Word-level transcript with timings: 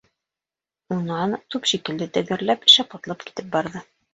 Унан, 0.95 1.35
туп 1.53 1.71
шикелле 1.73 2.09
тәгәрләп, 2.17 2.67
шәп 2.79 2.99
атлап 3.01 3.25
китеп 3.29 3.57
барҙы. 3.59 3.89